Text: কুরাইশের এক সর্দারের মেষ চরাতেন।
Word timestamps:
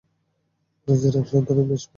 কুরাইশের 0.77 1.15
এক 1.15 1.25
সর্দারের 1.27 1.65
মেষ 1.69 1.81
চরাতেন। 1.81 1.89